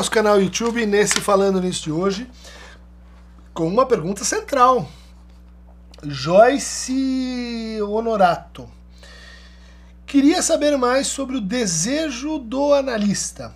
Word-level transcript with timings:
nosso 0.00 0.10
canal 0.10 0.40
YouTube 0.40 0.86
nesse 0.86 1.20
Falando 1.20 1.60
Nisso 1.60 1.82
de 1.82 1.92
hoje 1.92 2.26
com 3.52 3.68
uma 3.68 3.84
pergunta 3.84 4.24
central. 4.24 4.88
Joyce 6.02 7.78
Honorato. 7.82 8.66
Queria 10.06 10.40
saber 10.40 10.74
mais 10.78 11.06
sobre 11.06 11.36
o 11.36 11.40
desejo 11.40 12.38
do 12.38 12.72
analista. 12.72 13.54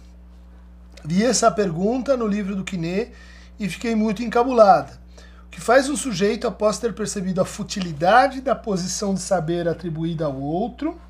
Vi 1.02 1.24
essa 1.24 1.50
pergunta 1.50 2.14
no 2.14 2.26
livro 2.26 2.54
do 2.54 2.62
Quiné 2.62 3.12
e 3.58 3.66
fiquei 3.66 3.94
muito 3.94 4.22
encabulada. 4.22 5.00
O 5.46 5.50
que 5.50 5.62
faz 5.62 5.88
um 5.88 5.96
sujeito, 5.96 6.46
após 6.46 6.78
ter 6.78 6.92
percebido 6.92 7.40
a 7.40 7.46
futilidade 7.46 8.42
da 8.42 8.54
posição 8.54 9.14
de 9.14 9.20
saber 9.20 9.66
atribuída 9.66 10.26
ao 10.26 10.38
outro, 10.38 11.00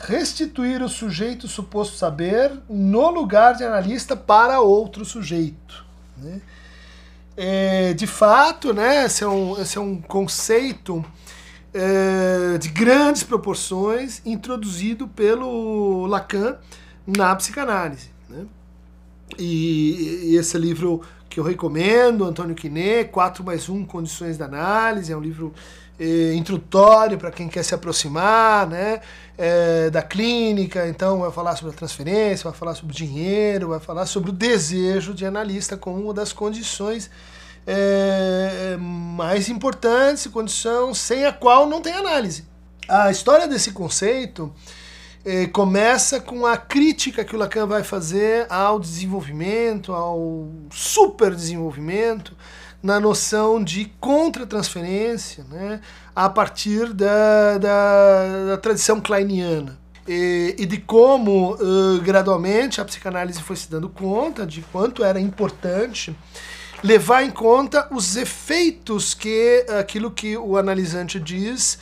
restituir 0.00 0.82
o 0.82 0.88
sujeito 0.88 1.46
suposto 1.46 1.96
saber 1.96 2.52
no 2.68 3.10
lugar 3.10 3.54
de 3.54 3.64
analista 3.64 4.16
para 4.16 4.60
outro 4.60 5.04
sujeito? 5.04 5.84
Né? 6.16 6.40
É, 7.36 7.92
de 7.94 8.06
fato, 8.06 8.72
né, 8.72 9.04
esse, 9.06 9.24
é 9.24 9.28
um, 9.28 9.60
esse 9.60 9.78
é 9.78 9.80
um 9.80 10.00
conceito 10.00 11.04
é, 11.72 12.58
de 12.58 12.68
grandes 12.68 13.22
proporções 13.22 14.20
introduzido 14.24 15.06
pelo 15.08 16.06
Lacan 16.06 16.56
na 17.06 17.34
psicanálise. 17.36 18.10
Né? 18.28 18.46
E, 19.38 20.30
e 20.30 20.36
esse 20.36 20.58
livro 20.58 21.02
que 21.28 21.38
eu 21.38 21.44
recomendo, 21.44 22.24
Antônio 22.24 22.56
Quiné, 22.56 23.04
4 23.04 23.44
mais 23.44 23.68
1 23.68 23.86
Condições 23.86 24.36
da 24.36 24.46
Análise, 24.46 25.12
é 25.12 25.16
um 25.16 25.20
livro 25.20 25.54
eh, 26.02 26.32
introdutório 26.34 27.18
para 27.18 27.30
quem 27.30 27.46
quer 27.46 27.62
se 27.62 27.74
aproximar 27.74 28.66
né, 28.66 29.02
eh, 29.36 29.90
da 29.90 30.00
clínica, 30.00 30.88
então 30.88 31.18
vai 31.18 31.30
falar 31.30 31.54
sobre 31.56 31.74
a 31.74 31.76
transferência, 31.76 32.48
vai 32.48 32.58
falar 32.58 32.74
sobre 32.74 32.94
o 32.94 32.96
dinheiro, 32.96 33.68
vai 33.68 33.80
falar 33.80 34.06
sobre 34.06 34.30
o 34.30 34.32
desejo 34.32 35.12
de 35.12 35.26
analista 35.26 35.76
como 35.76 36.02
uma 36.02 36.14
das 36.14 36.32
condições 36.32 37.10
eh, 37.66 38.78
mais 38.80 39.50
importantes, 39.50 40.26
condição 40.28 40.94
sem 40.94 41.26
a 41.26 41.32
qual 41.34 41.68
não 41.68 41.82
tem 41.82 41.92
análise. 41.92 42.46
A 42.88 43.10
história 43.10 43.46
desse 43.46 43.70
conceito 43.72 44.50
começa 45.52 46.18
com 46.18 46.46
a 46.46 46.56
crítica 46.56 47.22
que 47.22 47.36
o 47.36 47.38
Lacan 47.38 47.66
vai 47.66 47.84
fazer 47.84 48.46
ao 48.48 48.80
desenvolvimento, 48.80 49.92
ao 49.92 50.48
super 50.70 51.34
desenvolvimento, 51.34 52.34
na 52.82 52.98
noção 52.98 53.62
de 53.62 53.92
contra-transferência, 54.00 55.44
né, 55.50 55.80
a 56.14 56.28
partir 56.28 56.92
da, 56.92 57.58
da, 57.58 58.46
da 58.50 58.56
tradição 58.56 59.00
kleiniana. 59.00 59.78
E, 60.08 60.56
e, 60.58 60.66
de 60.66 60.78
como 60.78 61.54
uh, 61.54 62.00
gradualmente 62.02 62.80
a 62.80 62.84
psicanálise 62.84 63.42
foi 63.42 63.54
se 63.54 63.70
dando 63.70 63.88
conta 63.88 64.46
de 64.46 64.62
quanto 64.72 65.04
era 65.04 65.20
importante 65.20 66.16
levar 66.82 67.22
em 67.22 67.30
conta 67.30 67.86
os 67.92 68.16
efeitos 68.16 69.12
que 69.12 69.64
aquilo 69.78 70.10
que 70.10 70.36
o 70.36 70.56
analisante 70.56 71.20
diz 71.20 71.78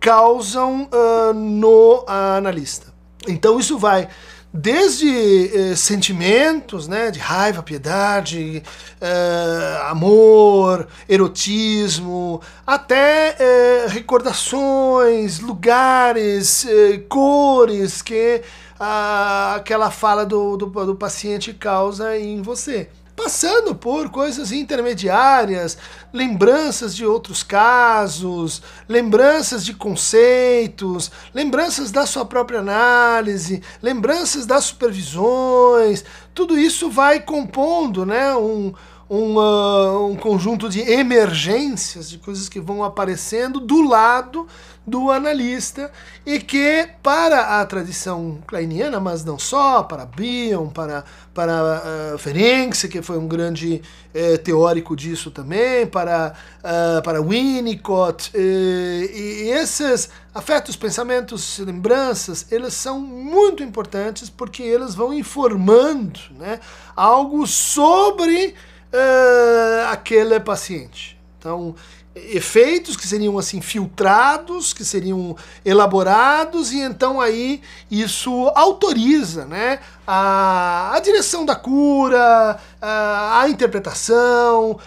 causam 0.00 0.88
uh, 0.92 1.32
no 1.34 2.04
analista. 2.06 2.92
Então 3.28 3.58
isso 3.58 3.78
vai 3.78 4.08
desde 4.56 5.72
eh, 5.72 5.74
sentimentos, 5.74 6.86
né, 6.86 7.10
de 7.10 7.18
raiva, 7.18 7.60
piedade, 7.60 8.62
eh, 9.00 9.80
amor, 9.88 10.86
erotismo, 11.08 12.40
até 12.64 13.34
eh, 13.36 13.86
recordações, 13.88 15.40
lugares, 15.40 16.64
eh, 16.66 16.98
cores 17.08 18.00
que 18.00 18.42
ah, 18.78 19.56
aquela 19.56 19.90
fala 19.90 20.24
do, 20.24 20.56
do, 20.56 20.66
do 20.66 20.94
paciente 20.94 21.52
causa 21.52 22.16
em 22.16 22.40
você 22.40 22.88
passando 23.16 23.74
por 23.74 24.10
coisas 24.10 24.50
intermediárias, 24.50 25.78
lembranças 26.12 26.94
de 26.94 27.06
outros 27.06 27.42
casos, 27.42 28.62
lembranças 28.88 29.64
de 29.64 29.72
conceitos, 29.72 31.10
lembranças 31.32 31.90
da 31.90 32.06
sua 32.06 32.24
própria 32.24 32.58
análise, 32.58 33.62
lembranças 33.82 34.46
das 34.46 34.64
supervisões, 34.64 36.04
tudo 36.34 36.58
isso 36.58 36.90
vai 36.90 37.20
compondo 37.20 38.04
né, 38.04 38.34
um, 38.34 38.74
um, 39.08 39.36
uh, 39.36 40.16
conjunto 40.16 40.68
de 40.68 40.80
emergências, 40.80 42.08
de 42.08 42.18
coisas 42.18 42.48
que 42.48 42.60
vão 42.60 42.82
aparecendo 42.82 43.60
do 43.60 43.82
lado 43.82 44.46
do 44.86 45.10
analista 45.10 45.90
e 46.26 46.38
que 46.38 46.88
para 47.02 47.60
a 47.60 47.66
tradição 47.66 48.38
kleiniana, 48.46 49.00
mas 49.00 49.24
não 49.24 49.38
só, 49.38 49.82
para 49.82 50.04
Bion, 50.04 50.68
para, 50.68 51.04
para 51.32 52.14
uh, 52.14 52.88
que 52.88 53.00
foi 53.00 53.18
um 53.18 53.26
grande 53.26 53.80
uh, 54.14 54.38
teórico 54.38 54.94
disso 54.94 55.30
também, 55.30 55.86
para, 55.86 56.34
uh, 56.58 57.02
para 57.02 57.22
Winnicott, 57.22 58.30
e, 58.34 59.46
e 59.46 59.50
esses 59.52 60.10
afetos, 60.34 60.76
pensamentos, 60.76 61.58
lembranças, 61.60 62.46
eles 62.50 62.74
são 62.74 63.00
muito 63.00 63.62
importantes 63.62 64.28
porque 64.28 64.62
eles 64.62 64.94
vão 64.94 65.14
informando 65.14 66.20
né, 66.38 66.60
algo 66.94 67.46
sobre 67.46 68.54
uh, 68.94 69.90
aquele 69.90 70.38
paciente. 70.38 71.18
Então, 71.38 71.74
efeitos 72.14 72.96
que 72.96 73.06
seriam 73.06 73.36
assim 73.38 73.60
filtrados, 73.60 74.72
que 74.72 74.84
seriam 74.84 75.36
elaborados 75.64 76.72
e 76.72 76.80
então 76.80 77.20
aí 77.20 77.60
isso 77.90 78.52
autoriza, 78.54 79.44
né, 79.44 79.80
a, 80.06 80.92
a 80.94 81.00
direção 81.00 81.44
da 81.44 81.56
cura, 81.56 82.58
a, 82.80 83.40
a 83.42 83.48
interpretação, 83.48 84.78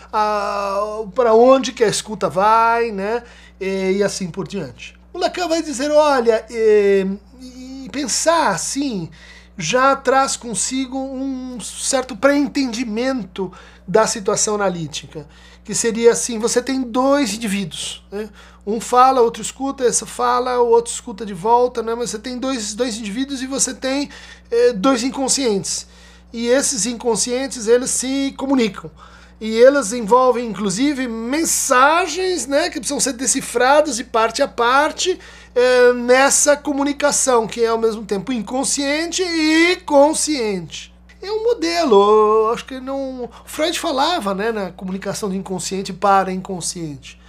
para 1.14 1.34
onde 1.34 1.74
que 1.74 1.84
a 1.84 1.88
escuta 1.88 2.30
vai, 2.30 2.92
né, 2.92 3.24
e, 3.60 3.98
e, 3.98 4.04
assim 4.04 4.30
por 4.30 4.48
diante. 4.48 4.98
O 5.12 5.20
Lacan 5.20 5.48
vai 5.48 5.62
dizer, 5.62 5.92
olha, 5.92 6.46
e, 6.50 7.06
e 7.42 7.90
pensar 7.92 8.50
assim 8.50 9.10
já 9.58 9.96
traz 9.96 10.36
consigo 10.36 10.98
um 10.98 11.60
certo 11.60 12.16
pré-entendimento 12.16 13.52
da 13.88 14.06
situação 14.06 14.56
analítica, 14.56 15.28
que 15.64 15.74
seria 15.74 16.12
assim: 16.12 16.38
você 16.38 16.62
tem 16.62 16.82
dois 16.82 17.34
indivíduos, 17.34 18.04
né? 18.12 18.30
um 18.66 18.80
fala, 18.80 19.22
outro 19.22 19.42
escuta, 19.42 19.84
essa 19.84 20.06
fala, 20.06 20.60
o 20.60 20.68
outro 20.68 20.92
escuta 20.92 21.26
de 21.26 21.34
volta, 21.34 21.82
né? 21.82 21.96
mas 21.96 22.12
você 22.12 22.20
tem 22.20 22.38
dois, 22.38 22.76
dois 22.76 22.98
indivíduos 22.98 23.42
e 23.42 23.48
você 23.48 23.74
tem 23.74 24.10
eh, 24.52 24.74
dois 24.74 25.04
inconscientes. 25.04 25.88
E 26.32 26.48
esses 26.48 26.86
inconscientes 26.86 27.68
eles 27.68 27.90
se 27.90 28.34
comunicam. 28.38 28.92
E 29.40 29.56
eles 29.56 29.94
envolvem, 29.94 30.48
inclusive, 30.48 31.08
mensagens 31.08 32.48
né, 32.48 32.70
que 32.70 32.80
precisam 32.80 33.00
ser 33.00 33.14
decifradas 33.14 33.98
de 33.98 34.04
parte 34.04 34.42
a 34.42 34.48
parte 34.48 35.20
eh, 35.54 35.94
nessa 35.94 36.58
comunicação, 36.58 37.46
que 37.46 37.64
é 37.64 37.68
ao 37.68 37.78
mesmo 37.78 38.04
tempo 38.04 38.34
inconsciente 38.34 39.22
e 39.22 39.76
consciente 39.86 40.92
é 41.22 41.32
um 41.32 41.44
modelo. 41.44 42.52
Acho 42.54 42.66
que 42.66 42.80
não. 42.80 43.30
Freud 43.46 43.80
falava 43.80 44.34
né, 44.34 44.52
na 44.52 44.72
comunicação 44.72 45.30
do 45.30 45.36
inconsciente 45.36 45.94
para 45.94 46.32
inconsciente. 46.32 47.20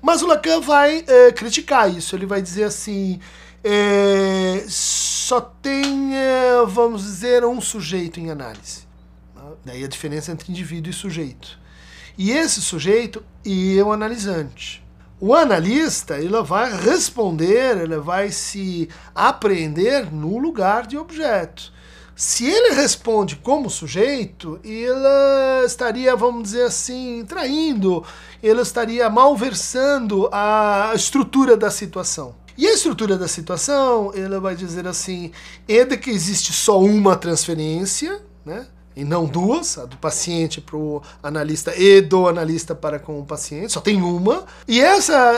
Mas 0.00 0.22
o 0.22 0.26
Lacan 0.26 0.60
vai 0.60 1.04
é, 1.06 1.32
criticar 1.32 1.92
isso. 1.92 2.16
Ele 2.16 2.26
vai 2.26 2.42
dizer 2.42 2.64
assim: 2.64 3.20
é, 3.62 4.64
só 4.68 5.40
tem, 5.40 6.16
é, 6.16 6.64
vamos 6.66 7.02
dizer, 7.02 7.44
um 7.44 7.60
sujeito 7.60 8.18
em 8.18 8.30
análise. 8.30 8.91
Daí 9.64 9.84
a 9.84 9.88
diferença 9.88 10.32
entre 10.32 10.50
indivíduo 10.50 10.90
e 10.90 10.94
sujeito. 10.94 11.58
E 12.16 12.30
esse 12.30 12.60
sujeito 12.60 13.22
e 13.44 13.80
o 13.80 13.92
analisante. 13.92 14.82
O 15.20 15.34
analista 15.34 16.18
ele 16.18 16.42
vai 16.42 16.76
responder, 16.76 17.80
ele 17.80 17.98
vai 17.98 18.30
se 18.30 18.88
apreender 19.14 20.12
no 20.12 20.38
lugar 20.38 20.86
de 20.86 20.98
objeto. 20.98 21.72
Se 22.14 22.44
ele 22.44 22.74
responde 22.74 23.36
como 23.36 23.70
sujeito, 23.70 24.60
ele 24.62 25.64
estaria, 25.64 26.14
vamos 26.14 26.42
dizer 26.42 26.64
assim, 26.64 27.24
traindo, 27.26 28.04
ele 28.42 28.60
estaria 28.60 29.08
malversando 29.08 30.28
a 30.30 30.92
estrutura 30.94 31.56
da 31.56 31.70
situação. 31.70 32.34
E 32.56 32.66
a 32.66 32.74
estrutura 32.74 33.16
da 33.16 33.26
situação, 33.26 34.12
ele 34.14 34.38
vai 34.38 34.54
dizer 34.54 34.86
assim, 34.86 35.32
é 35.66 35.84
de 35.84 35.96
que 35.96 36.10
existe 36.10 36.52
só 36.52 36.78
uma 36.78 37.16
transferência, 37.16 38.20
né? 38.44 38.66
E 38.94 39.04
não 39.04 39.24
duas, 39.24 39.78
a 39.78 39.84
do 39.84 39.96
paciente 39.96 40.60
para 40.60 40.76
o 40.76 41.02
analista 41.22 41.74
e 41.76 42.00
do 42.00 42.28
analista 42.28 42.74
para 42.74 42.98
com 42.98 43.18
o 43.20 43.24
paciente, 43.24 43.72
só 43.72 43.80
tem 43.80 44.02
uma. 44.02 44.44
E 44.68 44.80
essa 44.80 45.32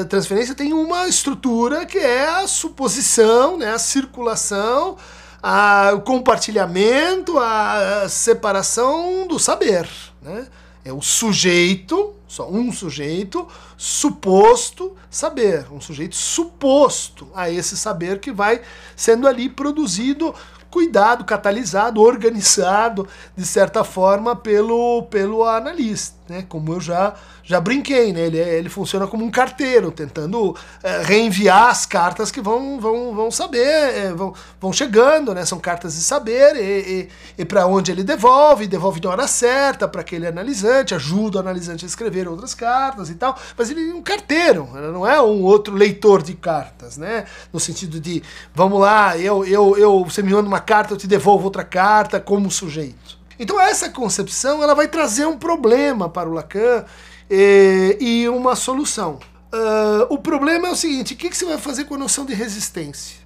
uh, 0.00 0.04
transferência 0.06 0.54
tem 0.54 0.72
uma 0.72 1.06
estrutura 1.06 1.84
que 1.84 1.98
é 1.98 2.26
a 2.26 2.46
suposição, 2.46 3.58
né, 3.58 3.72
a 3.72 3.78
circulação 3.78 4.96
a, 5.42 5.92
o 5.94 6.00
compartilhamento, 6.00 7.38
a 7.38 8.06
separação 8.08 9.26
do 9.26 9.38
saber. 9.38 9.88
Né? 10.20 10.46
É 10.84 10.92
o 10.92 11.00
sujeito, 11.00 12.14
só 12.26 12.48
um 12.50 12.72
sujeito, 12.72 13.46
suposto 13.76 14.96
saber. 15.10 15.66
Um 15.72 15.80
sujeito 15.80 16.16
suposto 16.16 17.28
a 17.34 17.50
esse 17.50 17.76
saber 17.76 18.20
que 18.20 18.32
vai 18.32 18.60
sendo 18.96 19.26
ali 19.26 19.48
produzido 19.48 20.34
cuidado, 20.78 21.26
catalisado, 21.26 22.00
organizado, 22.00 23.08
de 23.36 23.44
certa 23.44 23.82
forma, 23.82 24.40
pelo, 24.40 25.08
pelo 25.10 25.44
analista, 25.44 26.16
né? 26.28 26.44
Como 26.48 26.72
eu 26.72 26.80
já 26.80 27.14
já 27.48 27.58
brinquei, 27.60 28.12
né? 28.12 28.26
Ele, 28.26 28.38
ele 28.38 28.68
funciona 28.68 29.06
como 29.06 29.24
um 29.24 29.30
carteiro, 29.30 29.90
tentando 29.90 30.54
é, 30.82 31.02
reenviar 31.02 31.68
as 31.68 31.86
cartas 31.86 32.30
que 32.30 32.42
vão, 32.42 32.78
vão, 32.78 33.14
vão 33.14 33.30
saber, 33.30 33.64
é, 33.64 34.12
vão, 34.12 34.34
vão 34.60 34.70
chegando, 34.70 35.32
né? 35.32 35.46
São 35.46 35.58
cartas 35.58 35.94
de 35.94 36.02
saber, 36.02 36.56
e, 36.56 37.08
e, 37.38 37.42
e 37.42 37.44
para 37.46 37.66
onde 37.66 37.90
ele 37.90 38.04
devolve, 38.04 38.66
devolve 38.66 39.00
na 39.02 39.10
hora 39.10 39.26
certa 39.26 39.88
para 39.88 40.02
aquele 40.02 40.26
analisante, 40.26 40.94
ajuda 40.94 41.38
o 41.38 41.40
analisante 41.40 41.86
a 41.86 41.88
escrever 41.88 42.28
outras 42.28 42.54
cartas 42.54 43.08
e 43.08 43.14
tal. 43.14 43.34
Mas 43.56 43.70
ele 43.70 43.88
é 43.90 43.94
um 43.94 44.02
carteiro, 44.02 44.68
não 44.92 45.06
é 45.06 45.20
um 45.22 45.42
outro 45.42 45.74
leitor 45.74 46.22
de 46.22 46.34
cartas, 46.34 46.98
né? 46.98 47.24
No 47.50 47.58
sentido 47.58 47.98
de, 47.98 48.22
vamos 48.54 48.78
lá, 48.78 49.16
eu, 49.16 49.42
eu, 49.46 49.76
eu, 49.78 50.04
você 50.04 50.22
me 50.22 50.32
manda 50.32 50.46
uma 50.46 50.60
carta, 50.60 50.92
eu 50.92 50.98
te 50.98 51.06
devolvo 51.06 51.44
outra 51.44 51.64
carta 51.64 52.20
como 52.20 52.50
sujeito. 52.50 53.17
Então 53.38 53.60
essa 53.60 53.88
concepção 53.88 54.62
ela 54.62 54.74
vai 54.74 54.88
trazer 54.88 55.26
um 55.26 55.36
problema 55.36 56.08
para 56.08 56.28
o 56.28 56.32
Lacan 56.32 56.84
e, 57.30 57.96
e 58.00 58.28
uma 58.28 58.56
solução. 58.56 59.18
Uh, 59.52 60.12
o 60.12 60.18
problema 60.18 60.68
é 60.68 60.70
o 60.70 60.76
seguinte: 60.76 61.14
o 61.14 61.16
que, 61.16 61.30
que 61.30 61.36
você 61.36 61.44
vai 61.44 61.58
fazer 61.58 61.84
com 61.84 61.94
a 61.94 61.98
noção 61.98 62.26
de 62.26 62.34
resistência? 62.34 63.18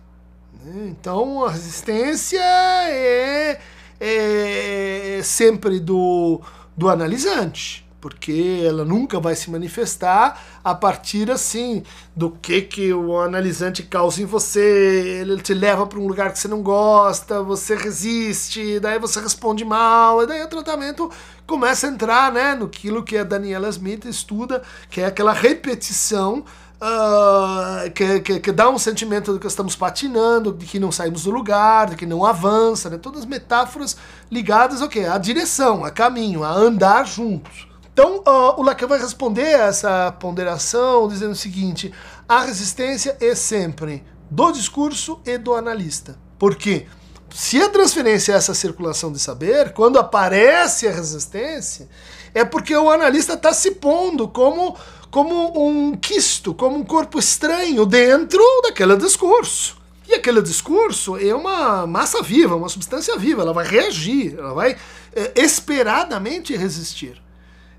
Então, 0.64 1.44
a 1.44 1.50
resistência 1.50 2.41
é, 2.41 3.59
é 3.99 5.20
sempre 5.25 5.81
do, 5.81 6.41
do 6.76 6.88
analisante 6.88 7.85
porque 8.02 8.64
ela 8.66 8.84
nunca 8.84 9.20
vai 9.20 9.37
se 9.37 9.49
manifestar 9.49 10.43
a 10.62 10.75
partir 10.75 11.31
assim 11.31 11.84
do 12.16 12.31
que 12.32 12.60
que 12.60 12.93
o 12.93 13.16
analisante 13.16 13.84
causa 13.84 14.20
em 14.20 14.25
você, 14.25 15.20
ele 15.20 15.40
te 15.40 15.54
leva 15.54 15.87
para 15.87 16.00
um 16.00 16.06
lugar 16.08 16.32
que 16.32 16.38
você 16.40 16.49
não 16.49 16.62
gosta, 16.62 17.40
você 17.43 17.76
resiste, 17.76 18.81
daí 18.81 18.99
você 18.99 19.20
responde 19.20 19.64
mal, 19.64 20.20
e 20.20 20.26
daí 20.26 20.43
o 20.43 20.49
tratamento 20.49 21.08
começa 21.46 21.87
a 21.87 21.90
entrar, 21.90 22.32
né, 22.32 22.56
no 22.56 22.69
que 22.69 23.16
a 23.16 23.22
Daniela 23.22 23.69
Smith 23.69 24.04
estuda, 24.04 24.62
que 24.90 25.00
é 25.00 25.06
aquela 25.06 25.32
repetição 25.32 26.44
Uh, 26.84 27.88
que, 27.93 28.19
que, 28.19 28.40
que, 28.40 28.50
dá 28.50 28.69
um 28.69 28.76
sentimento 28.76 29.32
de 29.32 29.38
que 29.38 29.46
estamos 29.46 29.76
patinando, 29.76 30.52
de 30.52 30.66
que 30.66 30.81
não 30.81 30.90
saímos 30.90 31.22
do 31.22 31.31
lugar, 31.31 31.90
de 31.90 31.94
que 31.94 32.04
não 32.04 32.26
avança, 32.26 32.90
né? 32.90 32.99
todas 32.99 33.25
metáforas 33.25 33.96
ligadas 34.28 34.82
ao 34.82 34.88
quê? 34.88 35.04
À 35.04 35.16
direção, 35.16 35.84
a 35.84 35.93
caminho, 35.93 36.43
a 36.43 36.50
andar 36.50 37.06
juntos. 37.06 37.71
Então, 37.92 38.18
uh, 38.26 38.58
o 38.58 38.62
Lacan 38.62 38.86
vai 38.86 38.98
responder 38.98 39.54
a 39.54 39.66
essa 39.66 40.12
ponderação 40.12 41.06
dizendo 41.08 41.32
o 41.32 41.36
seguinte: 41.36 41.92
a 42.28 42.42
resistência 42.42 43.16
é 43.20 43.34
sempre 43.34 44.02
do 44.30 44.50
discurso 44.50 45.20
e 45.26 45.36
do 45.36 45.54
analista. 45.54 46.18
Por 46.38 46.56
quê? 46.56 46.86
Se 47.34 47.60
a 47.62 47.68
transferência 47.68 48.32
é 48.32 48.36
essa 48.36 48.54
circulação 48.54 49.12
de 49.12 49.18
saber, 49.18 49.72
quando 49.72 49.98
aparece 49.98 50.86
a 50.86 50.92
resistência, 50.92 51.88
é 52.34 52.44
porque 52.44 52.74
o 52.76 52.90
analista 52.90 53.34
está 53.34 53.52
se 53.52 53.72
pondo 53.72 54.28
como, 54.28 54.76
como 55.10 55.66
um 55.66 55.96
quisto, 55.96 56.54
como 56.54 56.76
um 56.76 56.84
corpo 56.84 57.18
estranho 57.18 57.86
dentro 57.86 58.42
daquele 58.62 58.96
discurso. 58.96 59.76
E 60.08 60.14
aquele 60.14 60.42
discurso 60.42 61.16
é 61.16 61.34
uma 61.34 61.86
massa 61.86 62.22
viva, 62.22 62.56
uma 62.56 62.68
substância 62.68 63.16
viva, 63.16 63.42
ela 63.42 63.52
vai 63.52 63.66
reagir, 63.66 64.36
ela 64.38 64.52
vai 64.52 64.76
é, 65.14 65.32
esperadamente 65.36 66.54
resistir. 66.54 67.21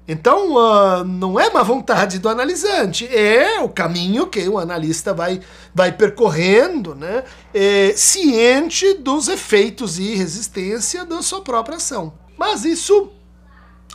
Então, 0.06 0.56
uh, 0.56 1.04
não 1.06 1.40
é 1.40 1.48
uma 1.48 1.64
vontade 1.64 2.20
do 2.20 2.28
analisante, 2.28 3.08
é 3.08 3.62
o 3.62 3.70
caminho 3.70 4.28
que 4.28 4.48
o 4.50 4.60
analista 4.60 5.14
vai, 5.14 5.40
vai 5.74 5.94
percorrendo, 5.94 6.94
né, 6.94 7.24
é, 7.54 7.94
ciente 7.96 8.96
dos 8.96 9.30
efeitos 9.30 9.98
e 10.00 10.14
resistência 10.14 11.06
da 11.06 11.22
sua 11.22 11.42
própria 11.42 11.78
ação. 11.78 12.14
Mas 12.38 12.66
isso 12.66 13.12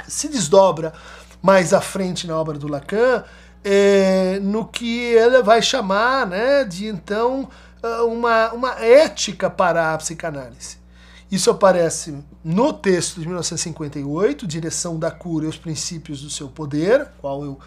se 0.07 0.29
desdobra 0.29 0.95
mais 1.43 1.75
à 1.75 1.81
frente 1.81 2.27
na 2.27 2.37
obra 2.37 2.57
do 2.57 2.69
Lacan, 2.69 3.25
é, 3.63 4.39
no 4.41 4.65
que 4.65 5.13
ele 5.13 5.43
vai 5.43 5.61
chamar 5.61 6.27
né, 6.27 6.65
de 6.65 6.87
então 6.87 7.49
ah, 7.83 8.05
uma, 8.05 8.53
uma 8.53 8.71
ética 8.81 9.51
para 9.51 9.93
a 9.93 9.99
psicanálise. 9.99 10.79
Isso 11.31 11.51
aparece 11.51 12.17
no 12.43 12.73
texto 12.73 13.21
de 13.21 13.27
1958, 13.27 14.47
Direção 14.47 14.99
da 14.99 15.11
Cura 15.11 15.45
e 15.45 15.49
os 15.49 15.59
Princípios 15.59 16.23
do 16.23 16.31
Seu 16.31 16.49
Poder, 16.49 17.09
qual 17.21 17.45
eu, 17.45 17.59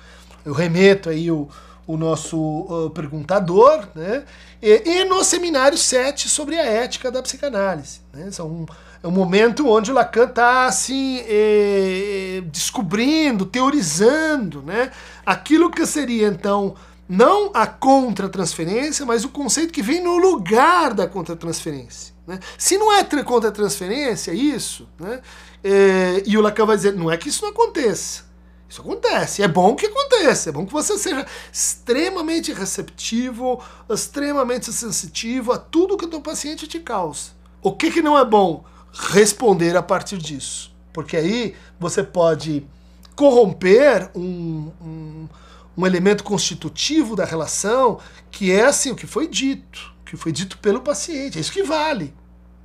eu 0.44 0.54
remeto 0.54 1.10
aí 1.10 1.30
o, 1.30 1.48
o 1.86 1.96
nosso 1.96 2.38
uh, 2.38 2.90
perguntador, 2.90 3.88
né? 3.94 4.24
E, 4.62 4.84
e, 4.86 5.06
no 5.06 5.24
seminário 5.24 5.78
7 5.78 6.30
sobre 6.30 6.56
a 6.56 6.66
ética 6.66 7.12
da 7.12 7.22
psicanálise. 7.22 8.02
Né? 8.14 8.30
São 8.32 8.66
é 9.04 9.08
um 9.08 9.12
momento 9.12 9.68
onde 9.68 9.90
o 9.90 9.96
Lacan 9.96 10.26
está 10.26 10.66
assim, 10.66 11.24
eh, 11.28 12.44
descobrindo, 12.52 13.48
teorizando 13.48 14.62
né? 14.62 14.92
aquilo 15.26 15.72
que 15.72 15.84
seria 15.88 16.28
então 16.28 16.76
não 17.10 17.50
a 17.54 17.66
contra-transferência, 17.66 19.04
mas 19.04 19.26
o 19.26 19.30
conceito 19.30 19.74
que 19.74 19.82
vem 19.82 20.04
no 20.04 20.18
lugar 20.18 20.94
da 20.94 21.08
contra-transferência. 21.08 22.11
Né? 22.26 22.40
Se 22.58 22.78
não 22.78 22.92
é 22.92 23.04
contra 23.24 23.52
transferência, 23.52 24.32
isso, 24.32 24.88
né? 25.00 25.22
É, 25.64 26.24
e 26.26 26.38
o 26.38 26.42
Lacan 26.42 26.66
vai 26.66 26.76
dizer, 26.76 26.94
não 26.94 27.12
é 27.12 27.18
que 27.18 27.30
isso 27.30 27.44
não 27.44 27.52
aconteça. 27.52 28.32
Isso 28.68 28.82
acontece. 28.82 29.44
É 29.44 29.48
bom 29.48 29.76
que 29.76 29.86
aconteça. 29.86 30.50
É 30.50 30.52
bom 30.52 30.66
que 30.66 30.72
você 30.72 30.98
seja 30.98 31.26
extremamente 31.52 32.54
receptivo, 32.54 33.62
extremamente 33.90 34.72
sensitivo 34.72 35.52
a 35.52 35.58
tudo 35.58 35.98
que 35.98 36.06
o 36.06 36.08
teu 36.08 36.22
paciente 36.22 36.68
te 36.68 36.80
causa. 36.80 37.32
O 37.62 37.74
que, 37.74 37.92
que 37.92 38.02
não 38.02 38.18
é 38.18 38.24
bom? 38.24 38.64
Responder 38.94 39.76
a 39.76 39.84
partir 39.84 40.18
disso. 40.18 40.74
Porque 40.94 41.18
aí 41.18 41.54
você 41.78 42.02
pode 42.02 42.66
corromper 43.14 44.10
um, 44.16 44.72
um, 44.82 45.30
um 45.78 45.86
elemento 45.86 46.24
constitutivo 46.24 47.16
da 47.16 47.26
relação 47.26 48.00
que 48.32 48.52
é 48.52 48.66
assim 48.66 48.92
o 48.92 48.96
que 48.96 49.06
foi 49.06 49.28
dito 49.28 49.94
que 50.12 50.18
foi 50.18 50.34
dito 50.34 50.58
pelo 50.58 50.82
paciente. 50.82 51.38
É 51.38 51.42
isso 51.42 51.54
que 51.54 51.64
vale. 51.64 52.14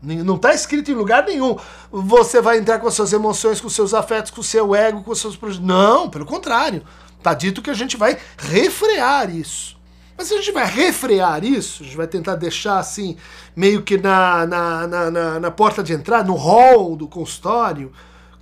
Não 0.03 0.35
está 0.35 0.53
escrito 0.53 0.91
em 0.91 0.95
lugar 0.95 1.25
nenhum. 1.25 1.57
Você 1.93 2.41
vai 2.41 2.59
entrar 2.59 2.81
com 2.81 2.89
as 2.89 2.95
suas 2.95 3.13
emoções, 3.13 3.61
com 3.61 3.69
os 3.69 3.75
seus 3.75 3.95
afetos, 3.95 4.33
com 4.33 4.41
o 4.41 4.45
seu 4.45 4.75
ego, 4.75 5.05
com 5.05 5.13
os 5.13 5.21
seus 5.21 5.37
projetos. 5.37 5.65
Não, 5.65 6.11
pelo 6.11 6.27
contrário. 6.27 6.83
Está 7.17 7.35
dito 7.35 7.63
que 7.63 7.71
a 7.71 7.75
gente 7.75 7.97
vai 7.97 8.19
refrear 8.37 9.33
isso. 9.33 9.79
Mas 10.19 10.27
se 10.27 10.35
a 10.35 10.39
gente 10.39 10.51
vai 10.51 10.67
refrear 10.67 11.45
isso, 11.45 11.85
a 11.85 11.87
gente 11.87 11.97
vai 11.97 12.09
tentar 12.09 12.35
deixar 12.35 12.81
assim, 12.81 13.17
meio 13.55 13.83
que 13.83 13.97
na, 13.97 14.45
na, 14.45 14.87
na, 14.89 15.11
na, 15.11 15.41
na 15.41 15.51
porta 15.53 15.85
de 15.85 15.93
entrada, 15.93 16.27
no 16.27 16.35
hall 16.35 16.97
do 16.97 17.07
consultório, 17.07 17.93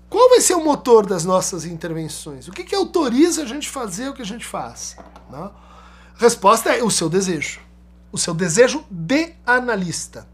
qual 0.09 0.31
vai 0.31 0.41
ser 0.41 0.55
o 0.55 0.65
motor 0.65 1.05
das 1.05 1.27
nossas 1.27 1.67
intervenções? 1.67 2.49
O 2.49 2.53
que, 2.53 2.65
que 2.65 2.75
autoriza 2.75 3.43
a 3.43 3.47
gente 3.47 3.69
fazer 3.69 4.09
o 4.09 4.15
que 4.15 4.23
a 4.23 4.27
gente 4.27 4.47
faz? 4.47 4.97
Não? 5.31 5.45
A 5.45 5.53
resposta 6.17 6.75
é 6.75 6.83
o 6.83 6.91
seu 6.91 7.11
desejo 7.11 7.65
o 8.15 8.19
seu 8.19 8.33
desejo 8.33 8.85
de 8.89 9.33
analista. 9.45 10.25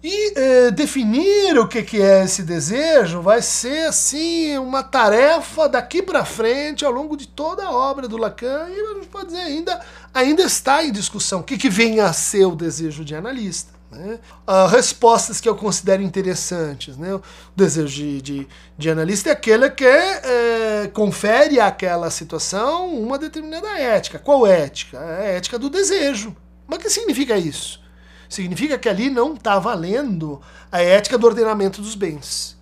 E 0.00 0.38
eh, 0.38 0.70
definir 0.70 1.58
o 1.58 1.66
que, 1.66 1.82
que 1.82 2.00
é 2.00 2.24
esse 2.24 2.42
desejo 2.44 3.20
vai 3.22 3.42
ser 3.42 3.88
assim 3.88 4.56
uma 4.56 4.84
tarefa 4.84 5.68
daqui 5.68 6.00
para 6.00 6.24
frente 6.24 6.84
ao 6.84 6.92
longo 6.92 7.16
de 7.16 7.26
toda 7.26 7.64
a 7.64 7.72
obra 7.72 8.06
do 8.06 8.16
Lacan 8.16 8.68
e 8.68 8.80
a 8.80 8.94
gente 8.94 9.08
pode 9.08 9.28
dizer 9.28 9.40
ainda 9.40 9.80
ainda 10.12 10.42
está 10.42 10.84
em 10.84 10.92
discussão 10.92 11.40
o 11.40 11.42
que, 11.42 11.58
que 11.58 11.68
vem 11.68 11.98
a 11.98 12.12
ser 12.12 12.44
o 12.44 12.54
desejo 12.54 13.04
de 13.04 13.16
analista. 13.16 13.72
Né? 13.90 14.18
Uh, 14.46 14.66
respostas 14.68 15.40
que 15.40 15.48
eu 15.48 15.56
considero 15.56 16.02
interessantes. 16.02 16.96
Né? 16.96 17.14
O 17.14 17.22
desejo 17.56 17.94
de, 17.94 18.22
de, 18.22 18.48
de 18.78 18.90
analista 18.90 19.30
é 19.30 19.32
aquele 19.32 19.70
que 19.70 19.84
é, 19.84 20.90
confere 20.92 21.58
àquela 21.58 22.10
situação 22.10 22.94
uma 22.94 23.18
determinada 23.18 23.76
ética. 23.78 24.18
Qual 24.18 24.46
ética? 24.46 24.98
É 24.98 25.26
a 25.26 25.30
ética 25.36 25.58
do 25.58 25.70
desejo. 25.70 26.36
Mas 26.74 26.78
o 26.78 26.80
que 26.80 26.90
significa 26.90 27.38
isso? 27.38 27.80
Significa 28.28 28.76
que 28.76 28.88
ali 28.88 29.08
não 29.08 29.34
está 29.34 29.60
valendo 29.60 30.40
a 30.72 30.82
ética 30.82 31.16
do 31.16 31.24
ordenamento 31.24 31.80
dos 31.80 31.94
bens. 31.94 32.58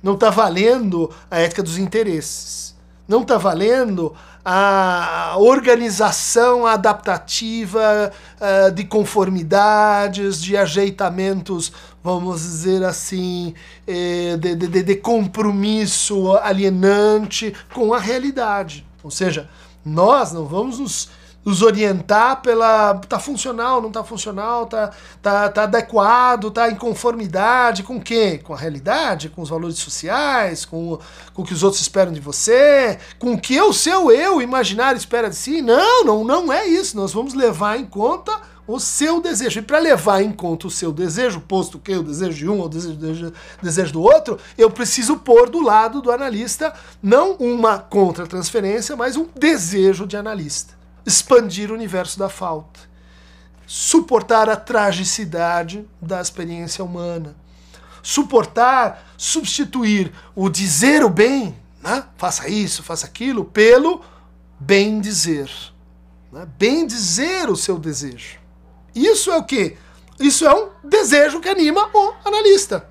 Não 0.00 0.14
está 0.14 0.30
valendo 0.30 1.12
a 1.28 1.40
ética 1.40 1.64
dos 1.64 1.76
interesses. 1.76 2.76
Não 3.08 3.22
está 3.22 3.36
valendo 3.36 4.14
a 4.44 5.34
organização 5.38 6.64
adaptativa 6.64 8.12
uh, 8.40 8.70
de 8.70 8.84
conformidades, 8.84 10.40
de 10.40 10.56
ajeitamentos, 10.56 11.72
vamos 12.04 12.42
dizer 12.42 12.84
assim, 12.84 13.52
eh, 13.84 14.36
de, 14.36 14.54
de, 14.54 14.82
de 14.84 14.94
compromisso 14.94 16.36
alienante 16.36 17.52
com 17.74 17.92
a 17.92 17.98
realidade. 17.98 18.86
Ou 19.02 19.10
seja, 19.10 19.50
nós 19.84 20.32
não 20.32 20.44
vamos 20.44 20.78
nos 20.78 21.08
nos 21.46 21.62
orientar 21.62 22.42
pela 22.42 22.94
tá 22.94 23.20
funcional, 23.20 23.80
não 23.80 23.92
tá 23.92 24.02
funcional, 24.02 24.66
tá, 24.66 24.90
tá, 25.22 25.48
tá 25.48 25.62
adequado, 25.62 26.50
tá 26.50 26.68
em 26.68 26.74
conformidade 26.74 27.84
com 27.84 27.98
o 27.98 28.00
quê? 28.00 28.40
Com 28.42 28.52
a 28.52 28.56
realidade, 28.56 29.28
com 29.28 29.42
os 29.42 29.48
valores 29.48 29.78
sociais, 29.78 30.64
com, 30.64 30.98
com 31.32 31.42
o 31.42 31.44
que 31.44 31.54
os 31.54 31.62
outros 31.62 31.80
esperam 31.80 32.12
de 32.12 32.18
você, 32.18 32.98
com 33.20 33.34
o 33.34 33.40
que 33.40 33.60
o 33.60 33.72
seu 33.72 34.10
eu 34.10 34.42
imaginário 34.42 34.98
espera 34.98 35.30
de 35.30 35.36
si? 35.36 35.62
Não, 35.62 36.04
não, 36.04 36.24
não 36.24 36.52
é 36.52 36.66
isso. 36.66 36.96
Nós 36.96 37.12
vamos 37.12 37.32
levar 37.32 37.78
em 37.78 37.84
conta 37.84 38.32
o 38.66 38.80
seu 38.80 39.20
desejo. 39.20 39.60
E 39.60 39.62
para 39.62 39.78
levar 39.78 40.22
em 40.22 40.32
conta 40.32 40.66
o 40.66 40.70
seu 40.70 40.90
desejo, 40.90 41.40
posto 41.40 41.78
que 41.78 41.94
o 41.94 42.02
desejo 42.02 42.36
de 42.36 42.48
um 42.48 42.58
ou 42.58 42.66
o 42.66 42.68
desejo, 42.68 43.32
desejo 43.62 43.92
do 43.92 44.02
outro, 44.02 44.36
eu 44.58 44.68
preciso 44.68 45.18
pôr 45.18 45.48
do 45.48 45.62
lado 45.62 46.02
do 46.02 46.10
analista 46.10 46.72
não 47.00 47.34
uma 47.34 47.78
contra-transferência, 47.78 48.96
mas 48.96 49.16
um 49.16 49.28
desejo 49.36 50.08
de 50.08 50.16
analista. 50.16 50.75
Expandir 51.06 51.70
o 51.70 51.74
universo 51.74 52.18
da 52.18 52.28
falta. 52.28 52.80
Suportar 53.66 54.50
a 54.50 54.56
tragicidade 54.56 55.88
da 56.02 56.20
experiência 56.20 56.84
humana. 56.84 57.36
Suportar, 58.02 59.04
substituir 59.16 60.12
o 60.34 60.48
dizer 60.48 61.04
o 61.04 61.08
bem, 61.08 61.56
né? 61.82 62.04
faça 62.16 62.48
isso, 62.48 62.82
faça 62.82 63.06
aquilo, 63.06 63.44
pelo 63.44 64.02
bem 64.58 65.00
dizer. 65.00 65.50
Né? 66.32 66.46
Bem 66.58 66.86
dizer 66.86 67.48
o 67.48 67.56
seu 67.56 67.78
desejo. 67.78 68.38
Isso 68.94 69.30
é 69.30 69.36
o 69.36 69.44
que? 69.44 69.76
Isso 70.18 70.46
é 70.46 70.54
um 70.54 70.70
desejo 70.82 71.40
que 71.40 71.48
anima 71.48 71.90
o 71.92 72.14
analista. 72.24 72.88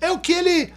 É 0.00 0.10
o 0.10 0.18
que 0.18 0.32
ele. 0.32 0.74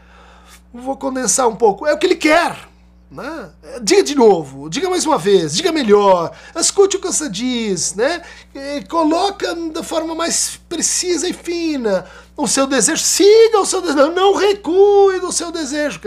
Vou 0.74 0.96
condensar 0.96 1.48
um 1.48 1.56
pouco. 1.56 1.86
É 1.86 1.94
o 1.94 1.98
que 1.98 2.06
ele 2.06 2.16
quer. 2.16 2.69
Né? 3.12 3.50
Diga 3.82 4.04
de 4.04 4.14
novo, 4.14 4.70
diga 4.70 4.88
mais 4.88 5.04
uma 5.04 5.18
vez, 5.18 5.56
diga 5.56 5.72
melhor, 5.72 6.32
escute 6.56 6.98
o 6.98 7.02
que 7.02 7.08
você 7.08 7.28
diz, 7.28 7.96
né? 7.96 8.22
E 8.54 8.84
coloca 8.88 9.56
da 9.72 9.82
forma 9.82 10.14
mais 10.14 10.60
precisa 10.70 11.28
e 11.28 11.34
fina 11.34 12.06
o 12.38 12.48
seu 12.48 12.68
desejo, 12.68 13.02
siga 13.02 13.60
o 13.60 13.66
seu 13.66 13.82
desejo, 13.82 14.12
não 14.12 14.36
recue 14.36 15.20
do 15.20 15.32
seu 15.32 15.52
desejo. 15.52 16.00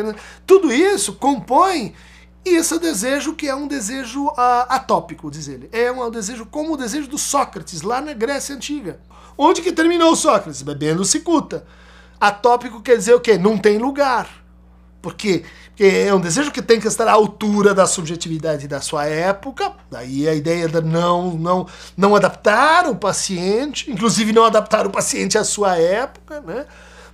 Tudo 0.46 0.72
isso 0.72 1.14
compõe 1.14 1.92
esse 2.44 2.78
desejo 2.78 3.34
que 3.34 3.48
é 3.48 3.54
um 3.54 3.66
desejo 3.66 4.26
uh, 4.26 4.66
atópico, 4.68 5.30
diz 5.30 5.48
ele. 5.48 5.68
É 5.72 5.90
um, 5.92 6.10
desejo 6.10 6.46
como 6.46 6.74
o 6.74 6.76
desejo 6.76 7.08
do 7.08 7.18
Sócrates, 7.18 7.82
lá 7.82 8.00
na 8.00 8.12
Grécia 8.12 8.54
Antiga. 8.54 9.00
Onde 9.36 9.62
que 9.62 9.72
terminou 9.72 10.14
Sócrates? 10.16 10.62
Bebendo 10.62 11.04
cicuta. 11.04 11.64
Atópico 12.20 12.80
quer 12.80 12.96
dizer 12.96 13.14
o 13.14 13.20
quê? 13.20 13.38
Não 13.38 13.56
tem 13.56 13.78
lugar. 13.78 14.28
Por 15.00 15.14
Porque 15.72 15.84
é 15.84 16.14
um 16.14 16.20
desejo 16.20 16.50
que 16.52 16.60
tem 16.60 16.78
que 16.78 16.86
estar 16.86 17.08
à 17.08 17.12
altura 17.12 17.74
da 17.74 17.86
subjetividade 17.86 18.68
da 18.68 18.80
sua 18.80 19.06
época. 19.06 19.72
Daí 19.90 20.28
a 20.28 20.34
ideia 20.34 20.68
de 20.68 20.80
não, 20.82 21.32
não, 21.32 21.66
não 21.96 22.14
adaptar 22.14 22.86
o 22.86 22.94
paciente, 22.94 23.90
inclusive 23.90 24.32
não 24.32 24.44
adaptar 24.44 24.86
o 24.86 24.90
paciente 24.90 25.38
à 25.38 25.44
sua 25.44 25.78
época, 25.78 26.42
né? 26.42 26.66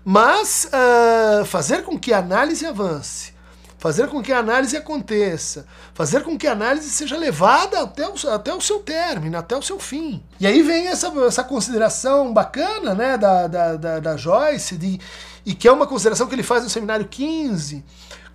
mas 0.04 0.68
uh, 0.72 1.44
fazer 1.44 1.84
com 1.84 1.96
que 1.98 2.12
a 2.12 2.18
análise 2.18 2.66
avance 2.66 3.38
fazer 3.78 4.08
com 4.08 4.20
que 4.20 4.32
a 4.32 4.38
análise 4.40 4.76
aconteça, 4.76 5.64
fazer 5.94 6.24
com 6.24 6.36
que 6.36 6.46
a 6.46 6.52
análise 6.52 6.90
seja 6.90 7.16
levada 7.16 7.82
até 7.82 8.08
o, 8.08 8.14
até 8.34 8.52
o 8.52 8.60
seu 8.60 8.80
término, 8.80 9.38
até 9.38 9.56
o 9.56 9.62
seu 9.62 9.78
fim. 9.78 10.20
E 10.40 10.46
aí 10.46 10.62
vem 10.62 10.88
essa, 10.88 11.06
essa 11.24 11.44
consideração 11.44 12.32
bacana 12.34 12.92
né, 12.94 13.16
da, 13.16 13.46
da, 13.46 13.76
da, 13.76 14.00
da 14.00 14.16
Joyce, 14.16 14.76
de, 14.76 15.00
e 15.46 15.54
que 15.54 15.68
é 15.68 15.72
uma 15.72 15.86
consideração 15.86 16.26
que 16.26 16.34
ele 16.34 16.42
faz 16.42 16.64
no 16.64 16.68
seminário 16.68 17.06
15. 17.06 17.84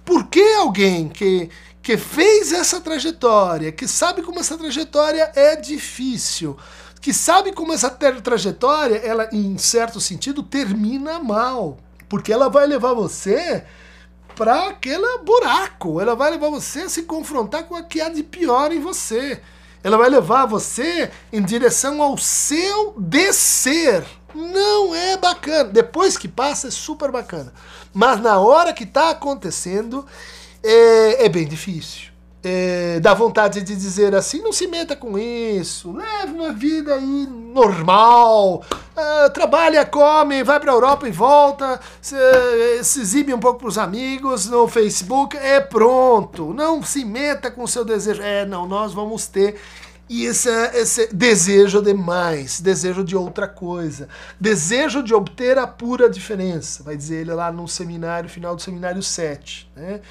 Por 0.06 0.28
que 0.28 0.42
alguém 0.56 1.08
que, 1.08 1.50
que 1.82 1.98
fez 1.98 2.52
essa 2.52 2.82
trajetória, 2.82 3.72
que 3.72 3.88
sabe 3.88 4.22
como 4.22 4.40
essa 4.40 4.58
trajetória 4.58 5.32
é 5.36 5.56
difícil, 5.56 6.58
que 7.02 7.14
sabe 7.14 7.52
como 7.52 7.74
essa 7.74 7.90
trajetória, 7.90 8.96
ela, 8.98 9.30
em 9.32 9.58
certo 9.58 10.00
sentido, 10.00 10.44
termina 10.44 11.20
mal? 11.20 11.78
Porque 12.08 12.32
ela 12.32 12.50
vai 12.50 12.68
levar 12.68 12.94
você 12.94 13.64
para 14.36 14.70
aquele 14.70 15.18
buraco. 15.20 16.00
Ela 16.00 16.16
vai 16.16 16.32
levar 16.32 16.50
você 16.50 16.82
a 16.82 16.90
se 16.90 17.04
confrontar 17.04 17.64
com 17.64 17.76
o 17.76 17.84
que 17.84 18.02
há 18.02 18.10
de 18.10 18.24
pior 18.24 18.72
em 18.72 18.80
você. 18.80 19.42
Ela 19.84 19.98
vai 19.98 20.10
levar 20.10 20.46
você 20.46 21.12
em 21.32 21.42
direção 21.42 22.02
ao 22.02 22.18
seu 22.18 22.96
descer. 22.98 24.06
Não 24.34 24.96
é 24.96 25.18
bacana. 25.18 25.66
Depois 25.66 26.18
que 26.18 26.28
passa 26.28 26.68
é 26.68 26.72
super 26.72 27.12
bacana. 27.12 27.54
Mas 27.94 28.20
na 28.20 28.40
hora 28.40 28.74
que 28.74 28.84
está 28.84 29.10
acontecendo 29.10 30.06
é, 30.64 31.26
é 31.26 31.30
bem 31.30 31.48
difícil 31.48 32.14
é, 32.44 33.00
dá 33.00 33.14
vontade 33.14 33.62
de 33.62 33.74
dizer 33.74 34.14
assim, 34.14 34.42
não 34.42 34.52
se 34.52 34.68
meta 34.68 34.96
com 34.96 35.18
isso, 35.18 35.94
leve 35.94 36.34
uma 36.34 36.52
vida 36.52 36.94
aí 36.94 37.26
normal, 37.28 38.62
uh, 38.72 39.30
trabalha, 39.34 39.86
come, 39.86 40.44
vai 40.44 40.60
para 40.60 40.72
a 40.72 40.76
Europa 40.76 41.08
e 41.08 41.12
volta, 41.12 41.80
se, 42.02 42.16
se 42.84 43.02
exibe 43.02 43.34
um 43.34 43.40
pouco 43.40 43.60
para 43.60 43.70
os 43.70 43.78
amigos 43.78 44.48
no 44.48 44.68
Facebook, 44.68 45.38
é 45.38 45.62
pronto, 45.62 46.54
não 46.54 46.84
se 46.84 47.06
meta 47.06 47.50
com 47.50 47.64
o 47.64 47.68
seu 47.68 47.86
desejo. 47.86 48.22
É, 48.22 48.46
não, 48.46 48.68
nós 48.68 48.94
vamos 48.94 49.26
ter 49.28 49.58
e 50.10 50.26
esse, 50.26 50.50
esse 50.74 51.08
desejo 51.14 51.82
de 51.82 51.94
mais, 51.94 52.60
desejo 52.60 53.04
de 53.04 53.16
outra 53.16 53.48
coisa, 53.48 54.08
desejo 54.40 55.02
de 55.02 55.14
obter 55.14 55.58
a 55.58 55.66
pura 55.66 56.10
diferença, 56.10 56.84
vai 56.84 56.96
dizer 56.96 57.22
ele 57.22 57.34
lá 57.34 57.52
no 57.52 57.68
seminário, 57.68 58.30
final 58.30 58.56
do 58.56 58.62
seminário 58.62 59.02
7, 59.02 59.72
né? 59.76 60.02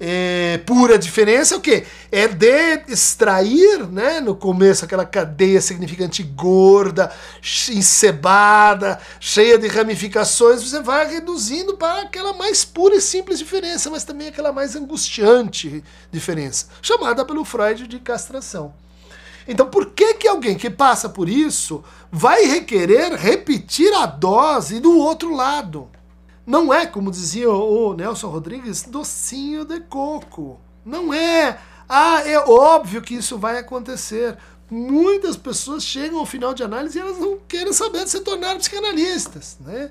é, 0.00 0.58
pura 0.64 0.96
diferença 0.96 1.54
é 1.54 1.58
o 1.58 1.60
quê? 1.60 1.84
É 2.10 2.28
de 2.28 2.84
extrair, 2.88 3.86
né, 3.88 4.20
no 4.20 4.34
começo, 4.34 4.84
aquela 4.84 5.04
cadeia 5.04 5.60
significante 5.60 6.22
gorda, 6.22 7.10
encebada, 7.70 9.00
cheia 9.18 9.58
de 9.58 9.66
ramificações, 9.66 10.62
você 10.62 10.80
vai 10.80 11.10
reduzindo 11.10 11.76
para 11.76 12.02
aquela 12.02 12.32
mais 12.32 12.64
pura 12.64 12.96
e 12.96 13.00
simples 13.00 13.38
diferença, 13.38 13.90
mas 13.90 14.04
também 14.04 14.28
aquela 14.28 14.52
mais 14.52 14.76
angustiante 14.76 15.82
diferença, 16.12 16.66
chamada 16.80 17.24
pelo 17.24 17.44
Freud 17.44 17.86
de 17.88 17.98
castração. 17.98 18.72
Então, 19.48 19.66
por 19.66 19.86
que, 19.86 20.12
que 20.12 20.28
alguém 20.28 20.58
que 20.58 20.68
passa 20.68 21.08
por 21.08 21.26
isso 21.26 21.82
vai 22.12 22.44
requerer 22.44 23.14
repetir 23.14 23.90
a 23.94 24.04
dose 24.04 24.78
do 24.78 24.98
outro 24.98 25.34
lado? 25.34 25.88
Não 26.46 26.72
é, 26.72 26.86
como 26.86 27.10
dizia 27.10 27.50
o 27.50 27.94
Nelson 27.94 28.28
Rodrigues, 28.28 28.82
docinho 28.82 29.64
de 29.64 29.80
coco. 29.80 30.60
Não 30.84 31.14
é. 31.14 31.58
Ah, 31.88 32.20
é 32.26 32.38
óbvio 32.38 33.00
que 33.00 33.14
isso 33.14 33.38
vai 33.38 33.58
acontecer. 33.58 34.36
Muitas 34.70 35.34
pessoas 35.34 35.82
chegam 35.82 36.18
ao 36.18 36.26
final 36.26 36.52
de 36.52 36.62
análise 36.62 36.98
e 36.98 37.00
elas 37.00 37.18
não 37.18 37.38
querem 37.48 37.72
saber 37.72 38.04
de 38.04 38.10
se 38.10 38.20
tornar 38.20 38.56
psicanalistas. 38.56 39.56
Né? 39.60 39.90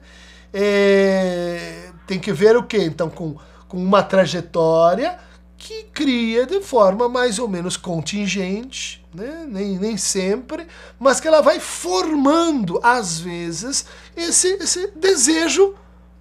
É, 0.54 1.90
tem 2.06 2.20
que 2.20 2.32
ver 2.32 2.56
o 2.56 2.64
quê? 2.64 2.84
Então, 2.84 3.10
com, 3.10 3.38
com 3.68 3.78
uma 3.78 4.04
trajetória 4.04 5.18
que 5.58 5.86
cria 5.86 6.46
de 6.46 6.62
forma 6.62 7.10
mais 7.10 7.40
ou 7.40 7.48
menos 7.48 7.76
contingente, 7.76 9.04
né? 9.18 9.46
nem, 9.48 9.80
nem 9.80 9.98
sempre, 9.98 10.68
mas 11.00 11.20
que 11.20 11.28
ela 11.28 11.42
vai 11.42 11.60
formando, 11.60 12.80
às 12.84 13.20
vezes, 13.20 13.86
esse, 14.16 14.48
esse 14.54 14.88
desejo 14.96 15.76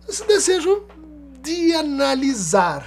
esse 0.09 0.27
desejo 0.27 0.85
de 1.43 1.75
analisar. 1.75 2.87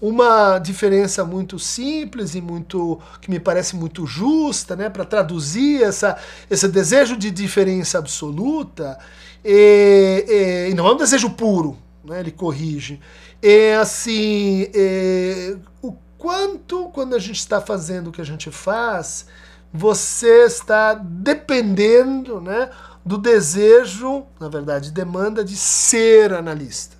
Uma 0.00 0.58
diferença 0.58 1.24
muito 1.24 1.58
simples 1.58 2.34
e 2.34 2.40
muito 2.40 3.00
que 3.20 3.30
me 3.30 3.40
parece 3.40 3.74
muito 3.74 4.06
justa, 4.06 4.76
né, 4.76 4.90
para 4.90 5.04
traduzir 5.04 5.82
essa, 5.82 6.18
esse 6.50 6.68
desejo 6.68 7.16
de 7.16 7.30
diferença 7.30 7.98
absoluta, 7.98 8.98
e, 9.44 10.24
e, 10.68 10.70
e 10.70 10.74
não 10.74 10.86
é 10.86 10.92
um 10.92 10.96
desejo 10.96 11.30
puro, 11.30 11.78
né, 12.04 12.20
ele 12.20 12.30
corrige. 12.30 13.00
É 13.40 13.76
assim, 13.76 14.68
é, 14.74 15.56
o 15.80 15.92
quanto 16.24 16.88
quando 16.88 17.14
a 17.14 17.18
gente 17.18 17.38
está 17.38 17.60
fazendo 17.60 18.08
o 18.08 18.10
que 18.12 18.22
a 18.22 18.24
gente 18.24 18.50
faz, 18.50 19.26
você 19.70 20.46
está 20.46 20.94
dependendo, 20.94 22.40
né, 22.40 22.70
do 23.04 23.18
desejo, 23.18 24.24
na 24.40 24.48
verdade, 24.48 24.90
demanda 24.90 25.44
de 25.44 25.54
ser 25.54 26.32
analista. 26.32 26.96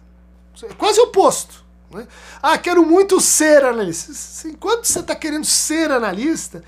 É 0.63 0.75
quase 0.75 1.01
o 1.01 1.05
oposto. 1.05 1.65
Né? 1.91 2.07
Ah, 2.43 2.59
quero 2.59 2.85
muito 2.85 3.19
ser 3.19 3.65
analista. 3.65 4.13
Enquanto 4.47 4.85
você 4.85 5.01
está 5.01 5.15
querendo 5.15 5.47
ser 5.47 5.91
analista, 5.91 6.63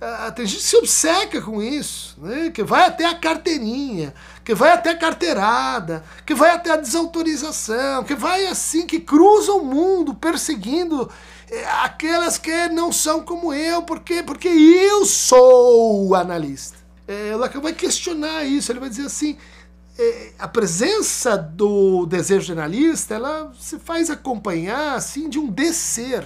ah, 0.00 0.30
tem 0.30 0.46
gente 0.46 0.60
que 0.60 0.64
se 0.64 0.76
obceca 0.78 1.42
com 1.42 1.60
isso, 1.60 2.16
né? 2.22 2.48
que 2.48 2.62
vai 2.62 2.86
até 2.86 3.04
a 3.04 3.16
carteirinha, 3.16 4.14
que 4.42 4.54
vai 4.54 4.72
até 4.72 4.90
a 4.90 4.96
carteirada, 4.96 6.02
que 6.24 6.34
vai 6.34 6.52
até 6.52 6.70
a 6.70 6.76
desautorização, 6.76 8.02
que 8.02 8.14
vai 8.14 8.46
assim, 8.46 8.86
que 8.86 8.98
cruza 8.98 9.52
o 9.52 9.62
mundo 9.62 10.14
perseguindo 10.14 11.10
aquelas 11.82 12.38
que 12.38 12.68
não 12.68 12.92
são 12.92 13.22
como 13.22 13.52
eu, 13.52 13.82
porque, 13.82 14.22
porque 14.22 14.48
eu 14.48 15.04
sou 15.04 16.14
analista. 16.14 16.76
É, 17.06 17.34
Lacan 17.34 17.60
vai 17.60 17.72
questionar 17.72 18.44
isso, 18.44 18.70
ele 18.70 18.80
vai 18.80 18.90
dizer 18.90 19.06
assim, 19.06 19.36
é, 19.98 20.32
a 20.38 20.46
presença 20.46 21.36
do 21.36 22.06
desejo 22.06 22.46
generalista, 22.46 23.14
ela 23.14 23.52
se 23.58 23.78
faz 23.78 24.10
acompanhar 24.10 24.94
assim 24.94 25.28
de 25.28 25.38
um 25.38 25.48
descer, 25.50 26.24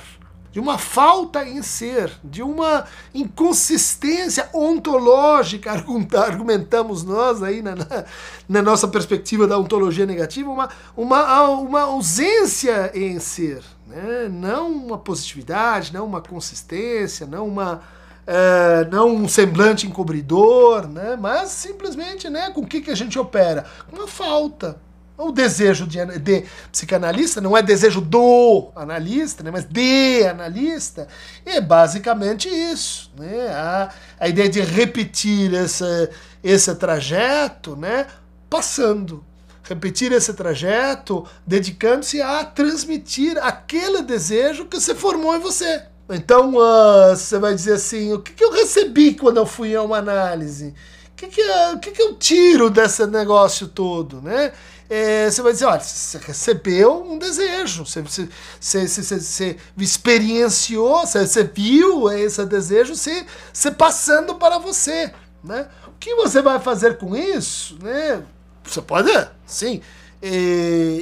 de 0.52 0.60
uma 0.60 0.76
falta 0.76 1.48
em 1.48 1.62
ser, 1.62 2.12
de 2.22 2.42
uma 2.42 2.84
inconsistência 3.14 4.50
ontológica, 4.52 5.72
argumentamos 5.72 7.02
nós 7.02 7.42
aí 7.42 7.62
na, 7.62 7.74
na, 7.74 8.04
na 8.46 8.60
nossa 8.60 8.86
perspectiva 8.86 9.46
da 9.46 9.56
ontologia 9.56 10.04
negativa, 10.04 10.50
uma, 10.50 10.68
uma, 10.94 11.48
uma 11.48 11.80
ausência 11.80 12.92
em 12.94 13.18
ser, 13.18 13.62
né? 13.92 14.28
não 14.30 14.72
uma 14.72 14.98
positividade, 14.98 15.92
não 15.92 16.06
uma 16.06 16.20
consistência, 16.20 17.26
não 17.26 17.46
uma 17.46 17.82
é, 18.26 18.86
não 18.90 19.14
um 19.14 19.28
semblante 19.28 19.86
encobridor, 19.86 20.86
né? 20.86 21.16
mas 21.16 21.50
simplesmente 21.50 22.30
né, 22.30 22.50
com 22.50 22.60
o 22.60 22.66
que, 22.66 22.80
que 22.80 22.90
a 22.90 22.94
gente 22.94 23.18
opera? 23.18 23.66
Uma 23.92 24.06
falta. 24.06 24.76
O 25.18 25.30
desejo 25.30 25.86
de, 25.86 26.04
de, 26.18 26.44
psicanalista 26.70 27.40
não 27.40 27.56
é 27.56 27.62
desejo 27.62 28.00
do 28.00 28.70
analista, 28.74 29.42
né, 29.42 29.50
mas 29.50 29.64
de 29.64 30.24
analista, 30.26 31.06
é 31.44 31.60
basicamente 31.60 32.48
isso. 32.48 33.12
Né? 33.16 33.48
A, 33.50 33.90
a 34.18 34.28
ideia 34.28 34.48
de 34.48 34.60
repetir 34.60 35.52
esse, 35.52 36.10
esse 36.42 36.74
trajeto 36.74 37.76
né, 37.76 38.06
passando. 38.48 39.24
Repetir 39.72 40.12
esse 40.12 40.34
trajeto 40.34 41.26
dedicando-se 41.46 42.20
a 42.20 42.44
transmitir 42.44 43.38
aquele 43.38 44.02
desejo 44.02 44.66
que 44.66 44.78
você 44.78 44.94
formou 44.94 45.34
em 45.34 45.38
você. 45.38 45.84
Então 46.10 46.56
uh, 46.56 47.16
você 47.16 47.38
vai 47.38 47.54
dizer 47.54 47.72
assim: 47.72 48.12
o 48.12 48.20
que, 48.20 48.34
que 48.34 48.44
eu 48.44 48.52
recebi 48.52 49.14
quando 49.14 49.38
eu 49.38 49.46
fui 49.46 49.74
a 49.74 49.82
uma 49.82 49.96
análise? 49.96 50.74
O 51.12 51.16
que, 51.16 51.26
que, 51.28 51.40
eu, 51.40 51.72
o 51.72 51.78
que, 51.78 51.90
que 51.90 52.02
eu 52.02 52.14
tiro 52.16 52.68
desse 52.68 53.06
negócio 53.06 53.66
todo? 53.66 54.20
Né? 54.20 54.52
É, 54.90 55.30
você 55.30 55.40
vai 55.40 55.52
dizer: 55.54 55.64
olha, 55.64 55.80
você 55.80 56.18
recebeu 56.18 57.02
um 57.10 57.16
desejo, 57.16 57.86
você, 57.86 58.02
você, 58.02 58.28
você, 58.60 58.86
você, 58.86 59.20
você 59.20 59.56
experienciou, 59.78 61.06
você, 61.06 61.26
você 61.26 61.44
viu 61.44 62.10
esse 62.12 62.44
desejo 62.44 62.94
se, 62.94 63.24
se 63.54 63.70
passando 63.70 64.34
para 64.34 64.58
você. 64.58 65.14
Né? 65.42 65.66
O 65.86 65.92
que 65.98 66.14
você 66.14 66.42
vai 66.42 66.60
fazer 66.60 66.98
com 66.98 67.16
isso? 67.16 67.78
Né? 67.82 68.22
Você 68.64 68.82
pode, 68.82 69.10
sim 69.46 69.82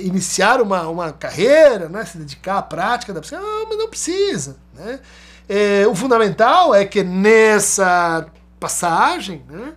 iniciar 0.03 0.63
uma, 0.63 0.89
uma 0.89 1.13
carreira, 1.13 1.89
né, 1.89 2.05
se 2.05 2.17
dedicar 2.17 2.59
à 2.59 2.63
prática 2.63 3.13
da 3.13 3.21
psicologia, 3.21 3.63
ah, 3.63 3.67
mas 3.69 3.79
não 3.79 3.89
precisa. 3.89 4.57
Né? 4.75 5.01
Eh, 5.49 5.87
o 5.87 5.95
fundamental 5.95 6.75
é 6.75 6.85
que 6.85 7.03
nessa 7.03 8.27
passagem 8.59 9.45
né, 9.49 9.75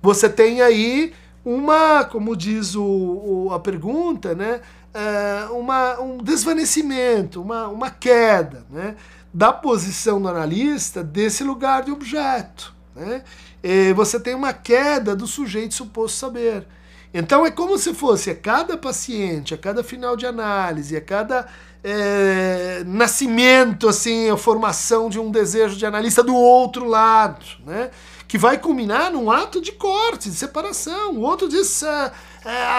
você 0.00 0.28
tem 0.28 0.62
aí 0.62 1.12
uma, 1.44 2.04
como 2.04 2.36
diz 2.36 2.74
o, 2.76 2.84
o 2.84 3.52
a 3.52 3.58
pergunta, 3.58 4.34
né, 4.34 4.60
eh, 4.92 5.48
uma, 5.50 6.00
um 6.00 6.18
desvanecimento, 6.18 7.42
uma, 7.42 7.66
uma 7.66 7.90
queda 7.90 8.64
né, 8.70 8.94
da 9.32 9.52
posição 9.52 10.22
do 10.22 10.28
analista 10.28 11.02
desse 11.02 11.42
lugar 11.42 11.82
de 11.82 11.90
objeto. 11.90 12.72
Né? 12.94 13.24
você 13.96 14.20
tem 14.20 14.36
uma 14.36 14.52
queda 14.52 15.16
do 15.16 15.26
sujeito 15.26 15.74
suposto 15.74 16.16
saber. 16.16 16.64
Então 17.16 17.46
é 17.46 17.50
como 17.52 17.78
se 17.78 17.94
fosse 17.94 18.28
a 18.28 18.34
cada 18.34 18.76
paciente, 18.76 19.54
a 19.54 19.56
cada 19.56 19.84
final 19.84 20.16
de 20.16 20.26
análise, 20.26 20.96
a 20.96 21.00
cada 21.00 21.46
é, 21.84 22.82
nascimento, 22.84 23.88
assim, 23.88 24.28
a 24.28 24.36
formação 24.36 25.08
de 25.08 25.20
um 25.20 25.30
desejo 25.30 25.76
de 25.76 25.86
analista 25.86 26.24
do 26.24 26.34
outro 26.34 26.88
lado, 26.88 27.46
né? 27.64 27.92
Que 28.26 28.36
vai 28.36 28.58
culminar 28.58 29.12
num 29.12 29.30
ato 29.30 29.60
de 29.60 29.70
corte, 29.70 30.28
de 30.28 30.34
separação. 30.34 31.12
O 31.12 31.20
outro 31.20 31.48
diz, 31.48 31.84
é, 31.84 32.10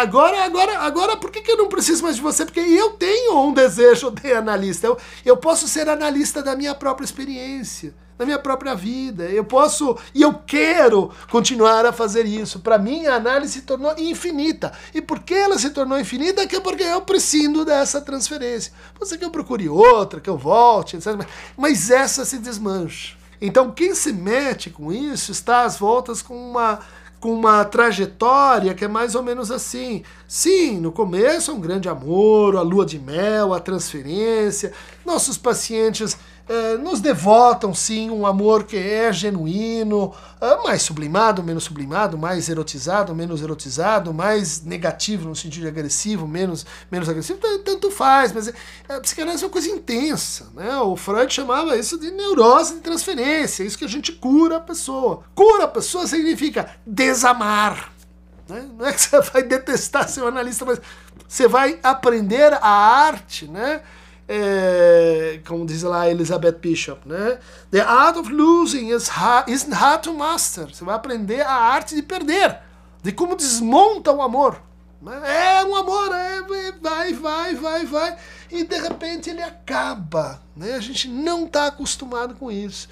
agora, 0.01 0.43
agora, 0.43 0.79
agora, 0.79 1.15
por 1.15 1.31
que, 1.31 1.41
que 1.41 1.51
eu 1.51 1.57
não 1.57 1.69
preciso 1.69 2.03
mais 2.03 2.17
de 2.17 2.21
você? 2.21 2.43
Porque 2.43 2.59
eu 2.59 2.89
tenho 2.89 3.39
um 3.39 3.53
desejo 3.53 4.11
de 4.11 4.33
analista. 4.33 4.85
Eu, 4.85 4.97
eu 5.23 5.37
posso 5.37 5.65
ser 5.65 5.87
analista 5.87 6.43
da 6.43 6.57
minha 6.57 6.75
própria 6.75 7.05
experiência 7.05 7.93
na 8.17 8.25
minha 8.25 8.39
própria 8.39 8.73
vida. 8.73 9.25
Eu 9.25 9.43
posso 9.43 9.97
e 10.13 10.21
eu 10.21 10.33
quero 10.33 11.11
continuar 11.29 11.85
a 11.85 11.91
fazer 11.91 12.25
isso. 12.25 12.59
Para 12.59 12.77
mim, 12.77 13.05
a 13.05 13.15
análise 13.15 13.53
se 13.53 13.61
tornou 13.61 13.93
infinita. 13.97 14.71
E 14.93 15.01
por 15.01 15.19
que 15.19 15.33
ela 15.33 15.57
se 15.59 15.69
tornou 15.69 15.99
infinita? 15.99 16.41
É 16.43 16.59
porque 16.59 16.83
eu 16.83 17.01
preciso 17.01 17.65
dessa 17.65 18.01
transferência. 18.01 18.71
Pode 18.93 19.09
ser 19.09 19.17
que 19.17 19.25
eu 19.25 19.31
procure 19.31 19.67
outra, 19.67 20.19
que 20.19 20.29
eu 20.29 20.37
volte, 20.37 20.95
etc. 20.95 21.27
Mas 21.57 21.91
essa 21.91 22.23
se 22.23 22.37
desmancha. 22.37 23.17
Então, 23.41 23.71
quem 23.71 23.93
se 23.93 24.13
mete 24.13 24.69
com 24.69 24.91
isso 24.91 25.31
está 25.31 25.63
às 25.63 25.77
voltas 25.77 26.21
com 26.21 26.35
uma 26.35 26.79
com 27.25 27.33
uma 27.33 27.65
trajetória 27.65 28.75
que 28.75 28.85
é 28.85 28.87
mais 28.87 29.15
ou 29.15 29.23
menos 29.23 29.49
assim. 29.49 30.03
Sim, 30.27 30.79
no 30.79 30.91
começo 30.91 31.49
é 31.49 31.53
um 31.55 31.59
grande 31.59 31.89
amor, 31.89 32.55
a 32.55 32.61
lua 32.61 32.85
de 32.85 32.99
mel, 32.99 33.51
a 33.51 33.59
transferência. 33.59 34.71
Nossos 35.03 35.35
pacientes 35.35 36.15
é, 36.47 36.77
nos 36.77 36.99
devotam 36.99 37.73
sim 37.73 38.09
um 38.09 38.25
amor 38.25 38.65
que 38.65 38.77
é 38.77 39.11
genuíno, 39.11 40.13
é, 40.39 40.57
mais 40.63 40.83
sublimado, 40.83 41.41
menos 41.41 41.63
sublimado, 41.63 42.17
mais 42.17 42.47
erotizado, 42.49 43.15
menos 43.15 43.41
erotizado, 43.41 44.13
mais 44.13 44.61
negativo 44.63 45.27
no 45.27 45.35
sentido 45.35 45.63
de 45.63 45.67
agressivo, 45.67 46.27
menos, 46.27 46.65
menos 46.91 47.09
agressivo, 47.09 47.39
tanto 47.63 47.89
faz, 47.89 48.31
mas 48.31 48.47
é, 48.47 48.53
a 48.89 48.99
psicanálise 48.99 49.43
é 49.43 49.47
uma 49.47 49.53
coisa 49.53 49.69
intensa. 49.69 50.47
Né? 50.53 50.77
O 50.79 50.95
Freud 50.95 51.33
chamava 51.33 51.75
isso 51.77 51.99
de 51.99 52.11
neurose 52.11 52.75
de 52.75 52.81
transferência, 52.81 53.63
é 53.63 53.65
isso 53.65 53.77
que 53.77 53.85
a 53.85 53.89
gente 53.89 54.11
cura 54.11 54.57
a 54.57 54.61
pessoa. 54.61 55.23
Cura 55.33 55.63
a 55.63 55.67
pessoa 55.67 56.05
significa 56.05 56.69
desamar. 56.85 57.91
Né? 58.47 58.67
Não 58.77 58.85
é 58.85 58.93
que 58.93 59.01
você 59.01 59.19
vai 59.33 59.41
detestar 59.41 60.07
seu 60.07 60.27
analista, 60.27 60.63
mas 60.63 60.79
você 61.27 61.47
vai 61.47 61.79
aprender 61.81 62.53
a 62.53 62.69
arte, 62.69 63.47
né? 63.47 63.81
É, 64.27 65.39
como 65.47 65.65
diz 65.65 65.83
lá 65.83 66.09
Elizabeth 66.09 66.53
Bishop, 66.53 67.07
né? 67.07 67.39
The 67.71 67.81
art 67.81 68.17
of 68.17 68.31
losing 68.31 68.89
is 68.89 69.07
hard, 69.07 69.49
isn't 69.49 69.73
hard 69.73 70.01
to 70.03 70.13
master. 70.13 70.67
Você 70.73 70.83
vai 70.83 70.95
aprender 70.95 71.41
a 71.41 71.53
arte 71.53 71.95
de 71.95 72.01
perder, 72.01 72.59
de 73.03 73.11
como 73.11 73.35
desmonta 73.35 74.11
o 74.11 74.21
amor. 74.21 74.61
É 75.23 75.63
um 75.63 75.75
amor, 75.75 76.11
é, 76.13 76.41
vai, 76.81 77.13
vai, 77.13 77.53
vai, 77.53 77.85
vai, 77.85 78.17
e 78.51 78.63
de 78.63 78.75
repente 78.79 79.29
ele 79.29 79.43
acaba. 79.43 80.41
Né? 80.55 80.73
A 80.73 80.79
gente 80.79 81.07
não 81.07 81.45
está 81.45 81.67
acostumado 81.67 82.33
com 82.33 82.51
isso. 82.51 82.89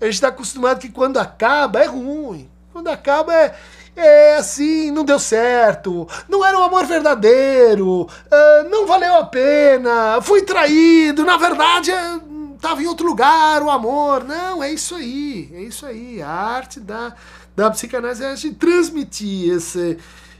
A 0.00 0.06
gente 0.06 0.14
está 0.14 0.28
acostumado 0.28 0.80
que 0.80 0.88
quando 0.88 1.18
acaba 1.18 1.80
é 1.80 1.86
ruim. 1.86 2.50
Quando 2.72 2.88
acaba 2.88 3.34
é, 3.34 3.54
é 3.96 4.36
assim, 4.36 4.90
não 4.90 5.04
deu 5.04 5.18
certo, 5.18 6.06
não 6.28 6.44
era 6.44 6.58
um 6.58 6.62
amor 6.62 6.86
verdadeiro, 6.86 8.02
uh, 8.02 8.68
não 8.70 8.86
valeu 8.86 9.14
a 9.16 9.24
pena, 9.24 10.20
fui 10.22 10.42
traído, 10.42 11.24
na 11.24 11.36
verdade 11.36 11.92
estava 12.60 12.80
é, 12.80 12.84
em 12.84 12.86
outro 12.86 13.06
lugar 13.06 13.62
o 13.62 13.70
amor. 13.70 14.24
Não, 14.24 14.62
é 14.62 14.72
isso 14.72 14.94
aí, 14.94 15.50
é 15.52 15.62
isso 15.62 15.86
aí. 15.86 16.22
A 16.22 16.30
arte 16.30 16.78
da, 16.78 17.14
da 17.56 17.70
psicanálise 17.70 18.22
é 18.22 18.36
gente 18.36 18.56
transmitir 18.56 19.54
esse, 19.54 19.98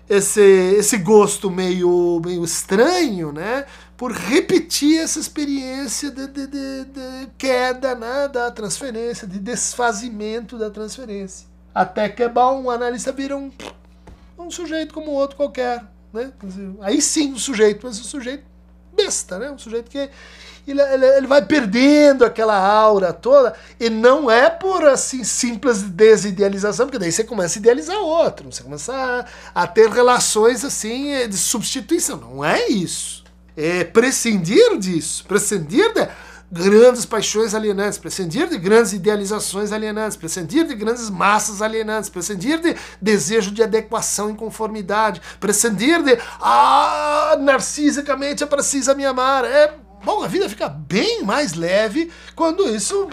esse, 0.08 0.40
esse 0.40 0.98
gosto 0.98 1.50
meio, 1.50 2.20
meio 2.24 2.44
estranho, 2.44 3.32
né? 3.32 3.64
Por 3.96 4.12
repetir 4.12 4.98
essa 4.98 5.18
experiência 5.18 6.10
de, 6.10 6.26
de, 6.26 6.46
de, 6.46 6.84
de 6.84 7.28
queda 7.36 7.94
né? 7.94 8.28
da 8.28 8.50
transferência, 8.50 9.26
de 9.26 9.38
desfazimento 9.38 10.56
da 10.56 10.70
transferência. 10.70 11.49
Até 11.74 12.08
que 12.08 12.22
é 12.22 12.28
bom, 12.28 12.64
o 12.64 12.70
analista 12.70 13.12
vira 13.12 13.36
um, 13.36 13.50
um 14.38 14.50
sujeito 14.50 14.92
como 14.92 15.10
outro 15.10 15.36
qualquer. 15.36 15.84
Né? 16.12 16.32
Aí 16.80 17.00
sim 17.00 17.32
o 17.32 17.38
sujeito, 17.38 17.86
mas 17.86 18.00
o 18.00 18.04
sujeito 18.04 18.44
besta, 18.94 19.38
né? 19.38 19.50
Um 19.50 19.58
sujeito 19.58 19.90
que 19.90 20.10
ele, 20.66 20.80
ele, 20.80 21.06
ele, 21.06 21.26
vai 21.26 21.44
perdendo 21.44 22.24
aquela 22.24 22.56
aura 22.56 23.12
toda, 23.12 23.54
e 23.78 23.88
não 23.88 24.30
é 24.30 24.50
por 24.50 24.84
assim 24.84 25.24
simples 25.24 25.82
desidealização, 25.82 26.86
porque 26.86 26.98
daí 26.98 27.10
você 27.10 27.24
começa 27.24 27.58
a 27.58 27.60
idealizar 27.60 27.98
outro, 27.98 28.50
você 28.52 28.62
começa 28.62 28.92
a, 29.54 29.62
a 29.62 29.66
ter 29.66 29.88
relações 29.88 30.64
assim 30.64 31.28
de 31.28 31.36
substituição. 31.36 32.16
Não 32.18 32.44
é 32.44 32.68
isso. 32.68 33.24
É 33.56 33.84
prescindir 33.84 34.78
disso, 34.78 35.24
prescindir 35.26 35.92
de 35.92 36.08
grandes 36.50 37.04
paixões 37.04 37.54
alienantes, 37.54 37.98
prescindir 37.98 38.48
de 38.48 38.58
grandes 38.58 38.92
idealizações 38.92 39.70
alienantes, 39.70 40.16
prescindir 40.16 40.66
de 40.66 40.74
grandes 40.74 41.08
massas 41.08 41.62
alienantes, 41.62 42.10
prescindir 42.10 42.60
de 42.60 42.74
desejo 43.00 43.50
de 43.50 43.62
adequação 43.62 44.30
e 44.30 44.34
conformidade, 44.34 45.22
prescindir 45.38 46.02
de 46.02 46.18
ah, 46.40 47.36
narcisicamente 47.40 48.42
é 48.42 48.46
preciso 48.46 48.94
me 48.94 49.04
amar. 49.04 49.44
É 49.44 49.74
bom, 50.04 50.22
a 50.22 50.26
vida 50.26 50.48
fica 50.48 50.68
bem 50.68 51.22
mais 51.22 51.54
leve 51.54 52.10
quando 52.34 52.68
isso 52.68 53.08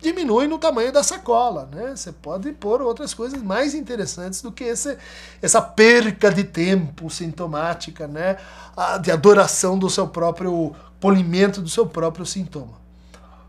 diminui 0.00 0.46
no 0.46 0.58
tamanho 0.58 0.92
da 0.92 1.02
sacola, 1.02 1.68
né? 1.72 1.96
Você 1.96 2.12
pode 2.12 2.52
pôr 2.52 2.82
outras 2.82 3.14
coisas 3.14 3.42
mais 3.42 3.74
interessantes 3.74 4.42
do 4.42 4.52
que 4.52 4.64
esse, 4.64 4.96
essa 5.40 5.60
perca 5.60 6.30
de 6.30 6.44
tempo 6.44 7.08
sintomática, 7.10 8.06
né? 8.06 8.36
De 9.02 9.10
adoração 9.10 9.78
do 9.78 9.88
seu 9.88 10.06
próprio 10.06 10.74
polimento 11.00 11.60
do 11.60 11.68
seu 11.68 11.86
próprio 11.86 12.26
sintoma. 12.26 12.86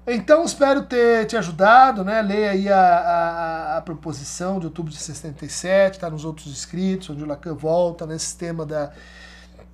Então, 0.10 0.46
espero 0.46 0.84
ter 0.84 1.26
te 1.26 1.36
ajudado, 1.36 2.04
né? 2.04 2.22
Leia 2.22 2.52
aí 2.52 2.70
a, 2.70 2.80
a, 2.80 3.78
a 3.78 3.82
proposição 3.82 4.58
de 4.58 4.66
outubro 4.66 4.90
de 4.90 4.98
67, 4.98 5.96
está 5.96 6.10
nos 6.10 6.24
outros 6.24 6.48
escritos, 6.48 7.10
onde 7.10 7.24
o 7.24 7.28
Lacan 7.28 7.56
volta 7.56 8.06
nesse 8.06 8.38
tema 8.38 8.66
da, 8.66 8.92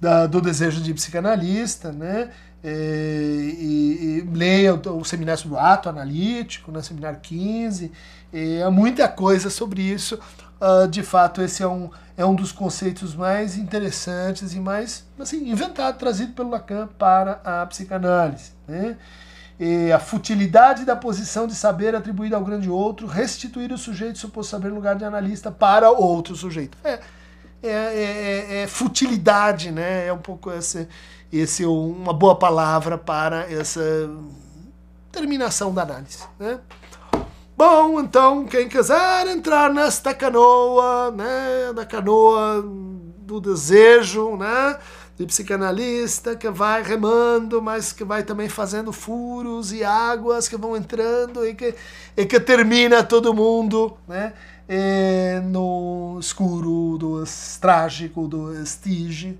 da, 0.02 0.26
do 0.26 0.42
desejo 0.42 0.82
de 0.82 0.92
psicanalista, 0.92 1.92
né? 1.92 2.32
E, 2.64 2.68
e, 2.70 4.18
e 4.20 4.38
leia 4.38 4.74
o, 4.74 5.00
o, 5.00 5.04
seminário 5.04 5.42
sobre 5.42 5.58
o 5.58 5.60
ato 5.60 5.90
analítico, 5.90 6.72
né? 6.72 6.82
seminário 6.82 7.20
15, 7.20 7.92
e 8.32 8.62
há 8.62 8.72
muita 8.72 9.08
coisa 9.08 9.50
sobre 9.50 9.82
isso. 9.82 10.20
Uh, 10.62 10.88
de 10.88 11.04
fato, 11.04 11.42
esse 11.42 11.62
é 11.62 11.68
um, 11.68 11.90
é 12.16 12.26
um 12.26 12.34
dos 12.34 12.54
conceitos 12.54 13.14
mais 13.14 13.58
interessantes 13.58 14.54
e 14.54 14.60
mais 14.60 15.06
assim, 15.20 15.50
inventado, 15.50 15.98
trazido 15.98 16.32
pelo 16.32 16.50
Lacan 16.50 16.88
para 16.98 17.42
a 17.44 17.66
psicanálise. 17.66 18.54
Né? 18.68 18.96
e 19.60 19.92
a 19.92 20.00
futilidade 20.00 20.84
da 20.84 20.96
posição 20.96 21.48
de 21.48 21.56
saber 21.56 21.96
atribuída 21.96 22.36
ao 22.36 22.44
grande 22.44 22.70
outro, 22.70 23.08
restituir 23.08 23.72
o 23.72 23.78
sujeito 23.78 24.18
suposto 24.18 24.52
saber 24.52 24.70
no 24.70 24.76
lugar 24.76 24.96
de 24.96 25.06
analista 25.06 25.52
para 25.52 25.92
outro 25.92 26.36
sujeito. 26.36 26.78
É, 26.84 27.00
é, 27.64 27.70
é, 27.70 28.56
é, 28.58 28.62
é 28.64 28.68
futilidade, 28.68 29.72
né? 29.72 30.08
É 30.08 30.14
um 30.14 30.18
pouco 30.18 30.52
esse, 30.52 30.88
esse 31.32 31.66
uma 31.66 32.14
boa 32.14 32.36
palavra 32.36 32.98
para 32.98 33.52
essa 33.52 33.82
terminação 35.12 35.74
da 35.74 35.84
análise, 35.84 36.24
né? 36.38 36.60
Bom, 37.56 38.00
então, 38.02 38.46
quem 38.46 38.68
quiser 38.68 39.28
entrar 39.28 39.72
nesta 39.72 40.14
canoa, 40.14 41.12
né, 41.12 41.72
da 41.74 41.86
canoa 41.86 42.64
do 42.64 43.40
desejo, 43.40 44.36
né, 44.36 44.78
de 45.16 45.26
psicanalista 45.28 46.36
que 46.36 46.50
vai 46.50 46.82
remando, 46.82 47.62
mas 47.62 47.94
que 47.94 48.04
vai 48.04 48.24
também 48.24 48.50
fazendo 48.50 48.92
furos 48.92 49.72
e 49.72 49.84
águas 49.84 50.48
que 50.50 50.58
vão 50.58 50.76
entrando 50.76 51.48
e 51.48 51.54
que, 51.54 51.76
e 52.18 52.26
que 52.26 52.40
termina 52.40 53.04
todo 53.04 53.34
mundo, 53.36 53.96
né, 54.08 54.34
e 54.68 55.40
no 55.42 56.18
escuro 56.20 56.98
do 56.98 57.24
trágico 57.60 58.28
do 58.28 58.54
estige, 58.62 59.38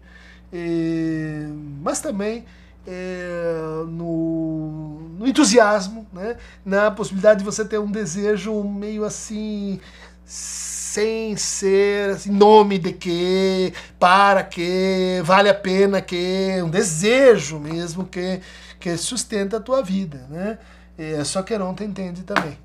e, 0.52 1.48
mas 1.82 2.00
também 2.00 2.46
é, 2.86 3.84
no, 3.88 5.00
no, 5.18 5.28
entusiasmo, 5.28 6.06
né? 6.12 6.36
na 6.66 6.92
possibilidade 6.92 7.40
de 7.40 7.46
você 7.46 7.64
ter 7.64 7.80
um 7.80 7.90
desejo 7.90 8.64
meio 8.64 9.06
assim, 9.06 9.80
sem 10.26 11.36
ser 11.38 12.12
assim, 12.12 12.32
nome 12.32 12.78
de 12.78 12.92
que, 12.92 13.74
para 13.98 14.44
que, 14.44 15.22
vale 15.24 15.50
a 15.50 15.54
pena 15.54 16.02
que, 16.02 16.62
um 16.62 16.70
desejo 16.70 17.58
mesmo 17.60 18.06
que, 18.06 18.42
que 18.80 18.98
sustenta 18.98 19.58
a 19.58 19.62
tua 19.62 19.82
vida. 19.82 20.28
Né? 20.30 20.58
É, 20.98 21.24
só 21.24 21.42
que 21.42 21.58
não 21.58 21.74
te 21.74 21.84
entende 21.84 22.24
também. 22.24 22.58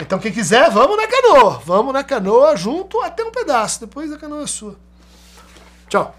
Então, 0.00 0.18
quem 0.18 0.32
quiser, 0.32 0.70
vamos 0.70 0.96
na 0.96 1.06
canoa. 1.06 1.60
Vamos 1.64 1.92
na 1.92 2.04
canoa 2.04 2.56
junto 2.56 3.00
até 3.00 3.24
um 3.24 3.32
pedaço. 3.32 3.80
Depois 3.80 4.12
a 4.12 4.18
canoa 4.18 4.44
é 4.44 4.46
sua. 4.46 4.76
Tchau. 5.88 6.17